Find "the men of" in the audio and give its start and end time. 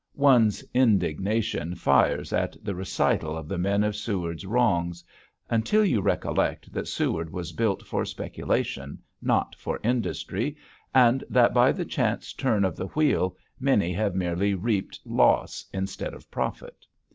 3.47-3.95